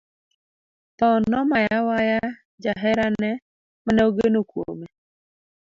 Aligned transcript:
Tho 0.97 1.09
nomaya 1.31 1.77
waya 1.87 2.19
jaherane 2.63 3.31
mane 3.83 4.01
ogeno 4.07 4.39
kuome. 4.49 4.87